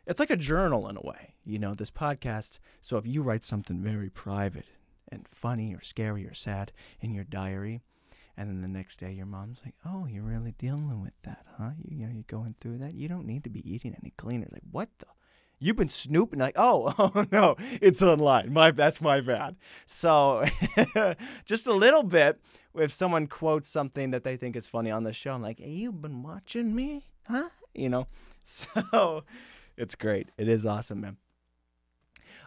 [0.05, 2.60] it's like a journal in a way, you know, this podcast.
[2.82, 4.65] So if you write something very private
[5.12, 7.82] and funny or scary or sad in your diary,
[8.36, 11.71] and then the next day your mom's like, "Oh, you're really dealing with that, huh?
[11.77, 12.93] You, you know, you're going through that.
[12.93, 15.06] You don't need to be eating any cleaner." Like, what the?
[15.60, 18.51] You've been snooping like, oh, oh no, it's online.
[18.51, 19.56] My that's my bad.
[19.86, 20.43] So
[21.45, 22.39] just a little bit.
[22.75, 25.69] If someone quotes something that they think is funny on the show, I'm like, hey,
[25.69, 27.49] you've been watching me, huh?
[27.73, 28.08] You know.
[28.45, 29.23] So
[29.77, 30.27] it's great.
[30.38, 31.15] It is awesome, man.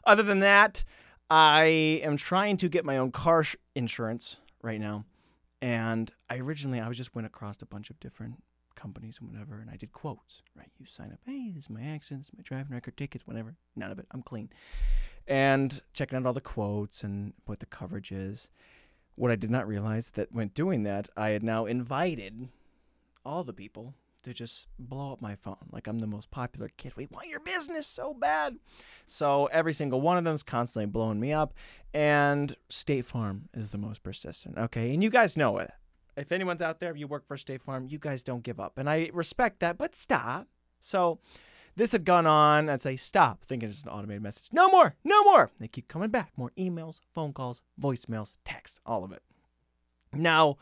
[0.05, 0.85] Other than that,
[1.29, 5.05] I am trying to get my own car sh- insurance right now.
[5.61, 8.43] And I originally I was just went across a bunch of different
[8.77, 10.43] companies and whatever, and I did quotes.
[10.55, 11.19] Right, you sign up.
[11.25, 13.57] Hey, this is my accident, this is my driving record, tickets, whatever.
[13.75, 14.07] None of it.
[14.13, 14.51] I'm clean.
[15.27, 18.51] And checking out all the quotes and what the coverage is.
[19.17, 22.49] What I did not realize that when doing that, I had now invited
[23.25, 23.95] all the people
[24.27, 25.57] to just blow up my phone.
[25.71, 26.93] Like I'm the most popular kid.
[26.97, 28.57] We want your business so bad.
[29.07, 31.55] So every single one of them is constantly blowing me up.
[31.95, 34.59] And State Farm is the most persistent.
[34.59, 34.93] Okay.
[34.93, 35.71] And you guys know it.
[36.17, 38.79] If anyone's out there, if you work for State Farm, you guys don't give up.
[38.79, 40.49] And I respect that, but stop.
[40.81, 41.21] So
[41.77, 42.69] this had gone on.
[42.69, 44.49] I'd say, stop, thinking it's an automated message.
[44.51, 45.51] No more, no more.
[45.61, 46.33] They keep coming back.
[46.37, 49.23] More emails, phone calls, voicemails, texts, all of it.
[50.13, 50.57] Now,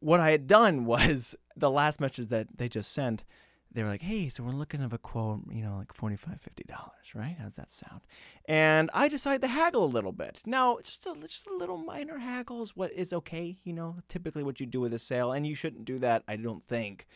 [0.00, 3.24] what I had done was the last message that they just sent,
[3.70, 7.14] they were like, hey, so we're looking at a quote, you know, like $45, $50,
[7.14, 7.36] right?
[7.38, 8.00] How's that sound?
[8.46, 10.40] And I decided to haggle a little bit.
[10.46, 14.42] Now, just a, just a little minor haggle is what is okay, you know, typically
[14.42, 15.32] what you do with a sale.
[15.32, 17.06] And you shouldn't do that, I don't think,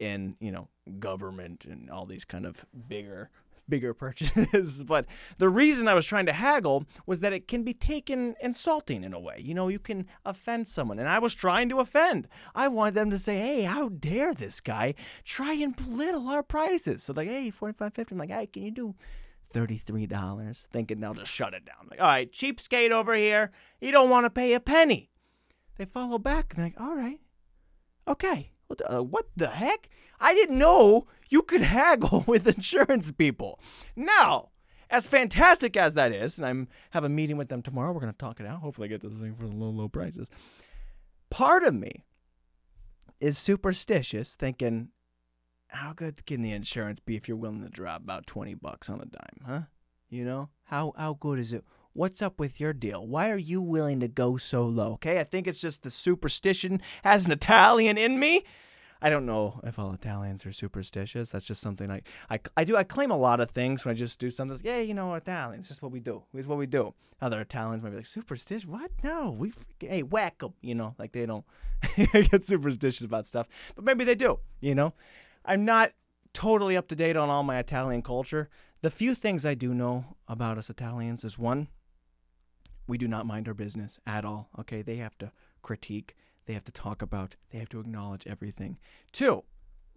[0.00, 3.30] in, you know, government and all these kind of bigger
[3.68, 4.82] bigger purchases.
[4.82, 5.06] but
[5.38, 9.12] the reason I was trying to haggle was that it can be taken insulting in
[9.12, 9.40] a way.
[9.44, 10.98] You know, you can offend someone.
[10.98, 12.28] And I was trying to offend.
[12.54, 17.02] I wanted them to say, hey, how dare this guy try and belittle our prices?
[17.02, 18.94] So, like, hey, 45 50 I'm like, hey, can you do
[19.52, 20.66] $33?
[20.68, 21.88] Thinking they'll just shut it down.
[21.90, 23.50] Like, all right, cheapskate over here.
[23.80, 25.10] You don't want to pay a penny.
[25.76, 27.20] They follow back and they're like, all right,
[28.06, 28.52] okay.
[28.66, 29.88] What the, uh, what the heck?
[30.20, 33.60] I didn't know you could haggle with insurance people.
[33.96, 34.50] Now,
[34.90, 38.12] as fantastic as that is, and I'm have a meeting with them tomorrow, we're gonna
[38.12, 38.60] talk it out.
[38.60, 40.30] Hopefully, I get this thing for the low, low prices.
[41.30, 42.04] Part of me
[43.20, 44.88] is superstitious, thinking,
[45.68, 49.00] how good can the insurance be if you're willing to drop about twenty bucks on
[49.00, 49.60] a dime, huh?
[50.08, 51.64] You know how how good is it?
[51.92, 53.06] What's up with your deal?
[53.06, 54.92] Why are you willing to go so low?
[54.94, 58.44] Okay, I think it's just the superstition as an Italian in me.
[59.00, 61.30] I don't know if all Italians are superstitious.
[61.30, 62.76] That's just something I, I, I do.
[62.76, 64.58] I claim a lot of things when I just do something.
[64.62, 65.62] Yeah, you know, Italians.
[65.62, 66.24] It's just what we do.
[66.34, 66.94] It's what we do.
[67.20, 68.66] Other Italians might be like superstitious.
[68.66, 68.90] What?
[69.02, 70.54] No, we hey whack them.
[70.60, 71.44] You know, like they don't
[72.12, 74.40] get superstitious about stuff, but maybe they do.
[74.60, 74.94] You know,
[75.44, 75.92] I'm not
[76.32, 78.48] totally up to date on all my Italian culture.
[78.82, 81.68] The few things I do know about us Italians is one,
[82.86, 84.48] we do not mind our business at all.
[84.60, 85.32] Okay, they have to
[85.62, 86.16] critique
[86.48, 88.78] they have to talk about, they have to acknowledge everything.
[89.12, 89.44] Two,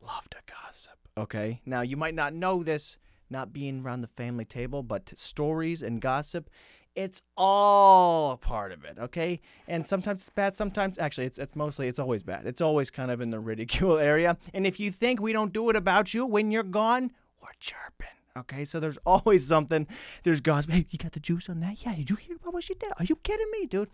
[0.01, 0.97] love to gossip.
[1.17, 1.61] Okay.
[1.65, 2.97] Now, you might not know this,
[3.29, 6.49] not being around the family table, but stories and gossip,
[6.93, 8.97] it's all part of it.
[8.99, 9.39] Okay.
[9.65, 10.57] And sometimes it's bad.
[10.57, 12.45] Sometimes, actually, it's, it's mostly, it's always bad.
[12.45, 14.37] It's always kind of in the ridicule area.
[14.53, 18.20] And if you think we don't do it about you when you're gone, we're chirping.
[18.37, 19.87] Okay, so there's always something.
[20.23, 20.71] There's gossip.
[20.71, 21.83] Hey, you got the juice on that?
[21.85, 21.95] Yeah.
[21.95, 22.91] Did you hear about what she did?
[22.97, 23.89] Are you kidding me, dude?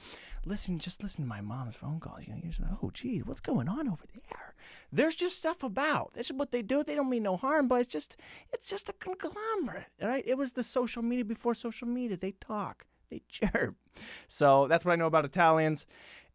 [0.46, 2.28] Listen, just listen to my mom's phone calls.
[2.28, 4.54] You know, you're just, oh, geez, what's going on over there?
[4.92, 6.14] There's just stuff about.
[6.14, 6.84] This is what they do.
[6.84, 8.18] They don't mean no harm, but it's just,
[8.54, 10.24] it's just a conglomerate, right?
[10.26, 12.18] It was the social media before social media.
[12.18, 13.76] They talk, they chirp.
[14.28, 15.86] So that's what I know about Italians.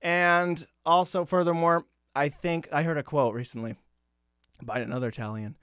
[0.02, 3.76] And also, furthermore, I think I heard a quote recently
[4.60, 5.56] by another Italian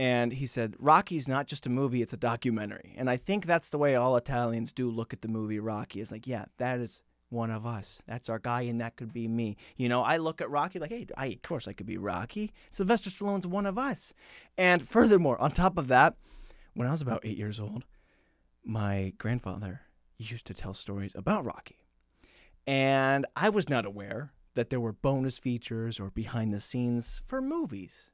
[0.00, 2.94] and he said Rocky's not just a movie, it's a documentary.
[2.96, 6.00] And I think that's the way all Italians do look at the movie Rocky.
[6.00, 8.00] It's like, yeah, that is one of us.
[8.06, 9.58] That's our guy, and that could be me.
[9.76, 12.50] You know, I look at Rocky like, hey, I, of course I could be Rocky.
[12.70, 14.14] Sylvester Stallone's one of us.
[14.56, 16.16] And furthermore, on top of that,
[16.72, 17.84] when I was about eight years old,
[18.64, 19.82] my grandfather
[20.16, 21.84] used to tell stories about Rocky.
[22.66, 27.42] And I was not aware that there were bonus features or behind the scenes for
[27.42, 28.12] movies.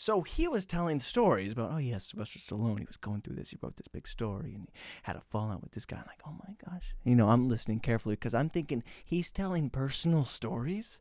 [0.00, 2.78] So he was telling stories about, oh yes, Sylvester Stallone.
[2.78, 3.50] He was going through this.
[3.50, 5.96] He wrote this big story, and he had a fallout with this guy.
[5.96, 6.94] I'm like, oh my gosh.
[7.02, 11.00] You know, I'm listening carefully because I'm thinking he's telling personal stories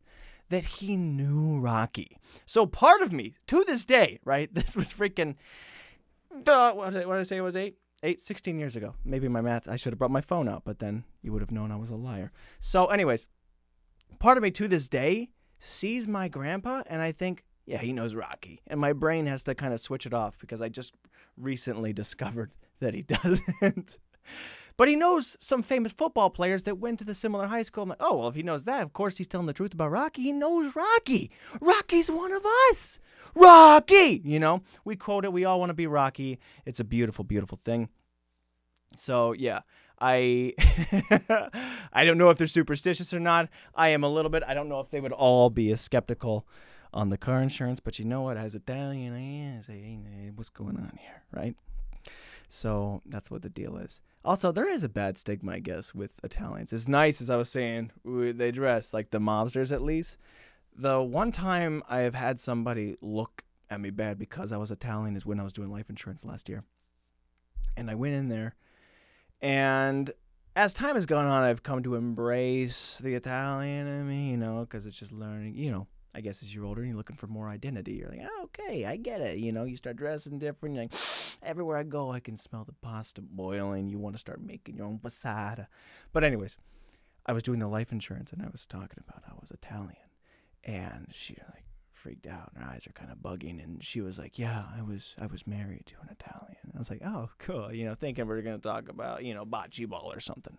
[0.50, 2.18] that he knew Rocky.
[2.48, 4.50] So part of me, to this day, right?
[4.58, 5.36] This was freaking.
[6.32, 7.38] Uh, what, did I, what did I say?
[7.38, 8.96] It was eight, eight, 16 years ago.
[9.06, 9.70] Maybe my math.
[9.70, 11.92] I should have brought my phone out, but then you would have known I was
[11.92, 12.32] a liar.
[12.60, 13.30] So, anyways,
[14.18, 15.30] part of me to this day
[15.60, 18.62] sees my grandpa, and I think yeah, he knows Rocky.
[18.66, 20.94] And my brain has to kind of switch it off because I just
[21.38, 24.00] recently discovered that he doesn't.
[24.78, 27.84] but he knows some famous football players that went to the similar high school.
[27.84, 29.92] I'm like, oh, well, if he knows that, of course he's telling the truth about
[29.92, 30.24] Rocky.
[30.24, 31.30] He knows Rocky.
[31.60, 33.00] Rocky's one of us.
[33.36, 34.22] Rocky!
[34.24, 35.34] You know, we quote it.
[35.34, 36.40] We all want to be Rocky.
[36.66, 37.90] It's a beautiful, beautiful thing.
[38.96, 39.60] So, yeah.
[40.00, 40.54] I
[41.92, 43.50] I don't know if they're superstitious or not.
[43.74, 44.44] I am a little bit.
[44.48, 46.46] I don't know if they would all be as skeptical
[46.98, 48.38] on the car insurance, but you know what?
[48.38, 49.14] As Italian,
[50.36, 51.56] what's going on here, right?
[52.50, 54.02] So that's what the deal is.
[54.26, 56.74] Also, there is a bad stigma, I guess, with Italians.
[56.74, 60.18] As nice as I was saying, they dress like the mobsters, at least.
[60.76, 65.16] The one time I have had somebody look at me bad because I was Italian
[65.16, 66.64] is when I was doing life insurance last year.
[67.76, 68.56] And I went in there,
[69.40, 70.10] and
[70.56, 74.62] as time has gone on, I've come to embrace the Italian in me, you know,
[74.62, 75.86] because it's just learning, you know,
[76.18, 78.86] I guess as you're older and you're looking for more identity, you're like, oh, okay,
[78.86, 79.38] I get it.
[79.38, 80.74] You know, you start dressing different.
[80.74, 80.94] You're like,
[81.44, 83.88] everywhere I go, I can smell the pasta boiling.
[83.88, 85.68] You want to start making your own passata.
[86.14, 86.58] But anyways,
[87.28, 90.10] I was doing the life insurance and I was talking about I was Italian,
[90.64, 92.52] and she like freaked out.
[92.56, 95.28] And her eyes are kind of bugging, and she was like, "Yeah, I was I
[95.28, 98.42] was married to an Italian." I was like, "Oh, cool." You know, thinking we are
[98.42, 100.58] gonna talk about you know bocce ball or something,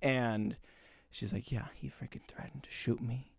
[0.00, 0.56] and
[1.10, 3.29] she's like, "Yeah, he freaking threatened to shoot me."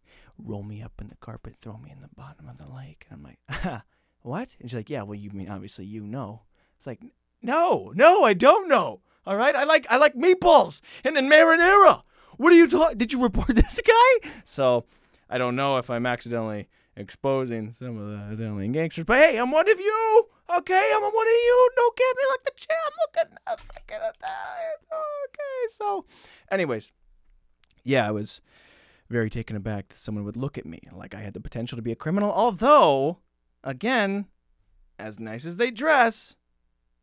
[0.43, 3.05] Roll me up in the carpet, throw me in the bottom of the lake.
[3.09, 3.81] And I'm like,
[4.21, 4.49] what?
[4.59, 6.43] And she's like, yeah, well, you mean obviously you know.
[6.77, 7.01] It's like,
[7.41, 9.01] no, no, I don't know.
[9.25, 12.03] All right, I like I like meatballs and then marinara.
[12.37, 12.97] What are you talking?
[12.97, 14.31] Did you report this guy?
[14.45, 14.85] So
[15.29, 19.51] I don't know if I'm accidentally exposing some of the Italian gangsters, but hey, I'm
[19.51, 20.27] one of you.
[20.57, 21.69] Okay, I'm one of you.
[21.75, 22.77] Don't get me like the chair.
[22.85, 24.77] I'm looking at Italian.
[24.91, 26.05] Okay, so,
[26.51, 26.91] anyways,
[27.83, 28.41] yeah, I was
[29.11, 31.81] very taken aback that someone would look at me like I had the potential to
[31.81, 32.31] be a criminal.
[32.31, 33.19] Although,
[33.63, 34.25] again,
[34.97, 36.35] as nice as they dress,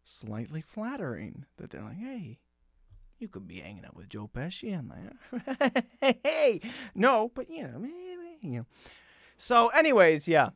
[0.03, 2.39] slightly flattering that they're like, hey,
[3.19, 4.77] you could be hanging out with Joe Pesci.
[4.77, 5.85] I'm like,
[6.25, 6.61] hey,
[6.95, 7.87] no, but you know,
[8.41, 8.67] you know.
[9.37, 10.51] So, anyways, yeah.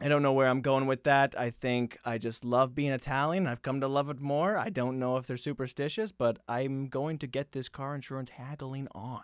[0.00, 1.36] I don't know where I'm going with that.
[1.36, 3.48] I think I just love being Italian.
[3.48, 4.56] I've come to love it more.
[4.56, 8.86] I don't know if they're superstitious, but I'm going to get this car insurance haggling
[8.94, 9.22] on.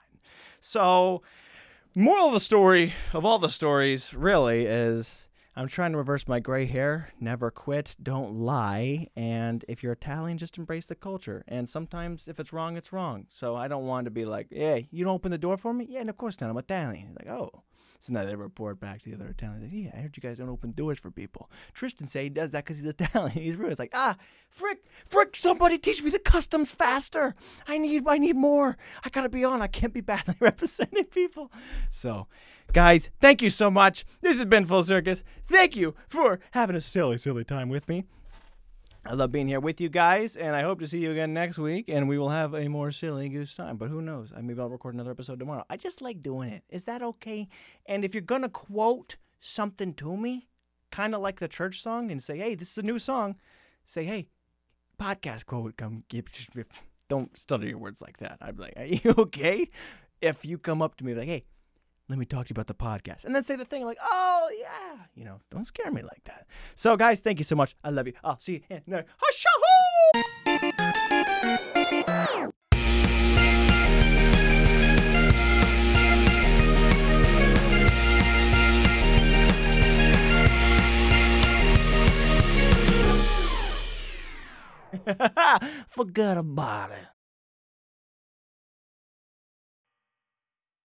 [0.61, 1.23] So,
[1.95, 6.41] moral of the story of all the stories really is I'm trying to reverse my
[6.41, 7.11] gray hair.
[7.21, 7.95] Never quit.
[8.03, 9.09] Don't lie.
[9.15, 11.45] And if you're Italian, just embrace the culture.
[11.47, 13.27] And sometimes if it's wrong, it's wrong.
[13.31, 15.87] So I don't want to be like, hey, you don't open the door for me?
[15.89, 16.51] Yeah, and of course not.
[16.51, 17.17] I'm Italian.
[17.19, 17.63] Like, oh.
[18.05, 19.63] So now they report back to the other Italians.
[19.63, 21.51] Like, yeah, I heard you guys don't open doors for people.
[21.73, 23.31] Tristan say he does that because he's Italian.
[23.33, 23.71] He's rude.
[23.71, 24.17] It's like, ah,
[24.51, 27.35] frick, frick, somebody teach me the customs faster.
[27.67, 28.77] I need, I need more.
[29.03, 29.63] I gotta be on.
[29.63, 31.51] I can't be badly representing people.
[31.89, 32.27] So,
[32.75, 34.05] guys, thank you so much.
[34.21, 35.23] This has been Full Circus.
[35.47, 38.05] Thank you for having a silly, silly time with me.
[39.07, 41.59] I love being here with you guys, and I hope to see you again next
[41.59, 43.77] week, and we will have a more silly goose time.
[43.77, 44.33] But who knows?
[44.35, 45.63] I maybe I'll record another episode tomorrow.
[45.69, 46.65] I just like doing it.
[46.71, 47.47] Is that okay?
[47.85, 50.49] And if you're gonna quote something to me,
[50.91, 53.37] kind of like the church song, and say, "Hey, this is a new song,"
[53.85, 54.29] say, "Hey,
[54.99, 56.27] podcast quote, come give."
[57.11, 58.39] Don't stutter your words like that.
[58.41, 59.69] I'd be like, "Are you okay?"
[60.23, 61.45] If you come up to me like, "Hey,
[62.09, 63.25] let me talk to you about the podcast.
[63.25, 65.05] And then say the thing like, oh, yeah.
[65.15, 66.47] You know, don't scare me like that.
[66.75, 67.75] So, guys, thank you so much.
[67.83, 68.13] I love you.
[68.23, 69.07] I'll see you in there.
[85.89, 87.14] Forget about it.